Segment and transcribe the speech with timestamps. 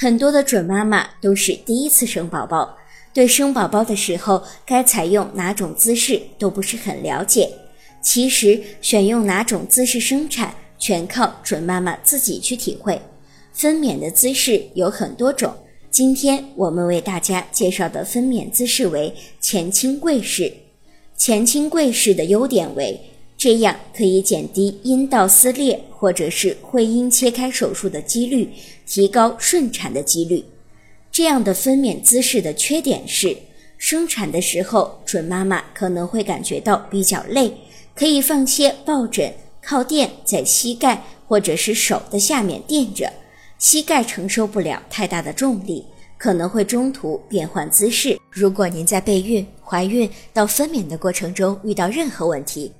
[0.00, 2.74] 很多的准妈妈都是第一次生宝宝，
[3.12, 7.52] 对生宝宝的时候该采用哪种姿势都不是很了解。
[8.00, 12.98] 其实选用哪种姿势生产，全靠准妈妈自己去体会。
[13.52, 15.54] 分娩的姿势有很多种，
[15.90, 20.50] 今天我们为大家介绍的分娩姿势为前倾跪式。
[21.14, 22.98] 前倾跪式的优点为，
[23.40, 28.50] 这样可以减低阴道撕裂或者是会阴切开手术的几率，
[28.86, 30.44] 提高顺产的几率。
[31.10, 33.34] 这样的分娩姿势的缺点是，
[33.78, 37.50] 生产的时候准妈妈可能会感觉到比较累，
[37.94, 43.10] 可以放些抱枕、靠垫在膝盖或者是手的下面垫着，
[43.58, 45.86] 膝盖承受不了太大的重力。
[46.18, 48.18] 可能会中途变换姿势。
[48.30, 52.70] 如果您在备孕、怀孕到分娩的过程中遇到任何问题，